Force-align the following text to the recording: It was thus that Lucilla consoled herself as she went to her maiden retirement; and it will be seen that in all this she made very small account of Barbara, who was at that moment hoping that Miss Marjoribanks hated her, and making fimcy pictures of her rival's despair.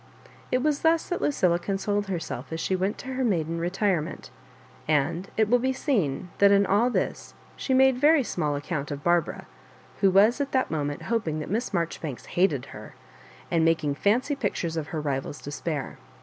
It 0.51 0.63
was 0.63 0.81
thus 0.81 1.07
that 1.09 1.21
Lucilla 1.21 1.59
consoled 1.59 2.07
herself 2.07 2.51
as 2.51 2.59
she 2.59 2.75
went 2.75 2.97
to 2.97 3.09
her 3.09 3.23
maiden 3.23 3.59
retirement; 3.59 4.31
and 4.87 5.29
it 5.37 5.47
will 5.47 5.59
be 5.59 5.73
seen 5.73 6.29
that 6.39 6.51
in 6.51 6.65
all 6.65 6.89
this 6.89 7.35
she 7.55 7.75
made 7.75 7.99
very 7.99 8.23
small 8.23 8.55
account 8.55 8.89
of 8.89 9.03
Barbara, 9.03 9.45
who 9.99 10.09
was 10.09 10.41
at 10.41 10.53
that 10.53 10.71
moment 10.71 11.03
hoping 11.03 11.37
that 11.37 11.51
Miss 11.51 11.71
Marjoribanks 11.71 12.25
hated 12.33 12.65
her, 12.73 12.95
and 13.51 13.63
making 13.63 13.93
fimcy 13.93 14.35
pictures 14.39 14.75
of 14.75 14.87
her 14.87 14.99
rival's 14.99 15.39
despair. 15.39 15.99